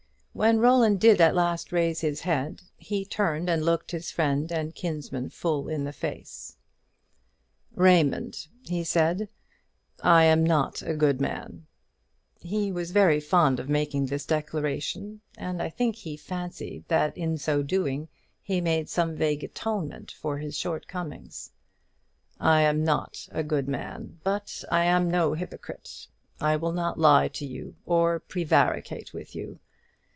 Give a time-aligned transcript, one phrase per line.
[0.33, 4.73] When Roland did at last raise his head, he turned and looked his friend and
[4.73, 6.55] kinsman full in the face.
[7.75, 9.27] "Raymond," he said,
[10.01, 11.67] "I am not a good man;"
[12.39, 17.37] he was very fond of making this declaration, and I think he fancied that in
[17.37, 18.07] so doing
[18.41, 21.51] he made some vague atonement for his short comings:
[22.39, 26.07] "I am not a good man, but I am no hypocrite;
[26.39, 29.59] I will not lie to you, or prevaricate with you.